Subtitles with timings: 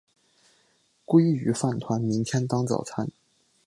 [1.05, 3.11] 鲑鱼饭团明天当早餐